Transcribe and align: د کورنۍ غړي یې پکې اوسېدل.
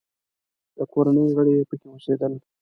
د 0.77 0.79
کورنۍ 0.91 1.27
غړي 1.35 1.53
یې 1.57 1.67
پکې 1.69 1.87
اوسېدل. 1.91 2.33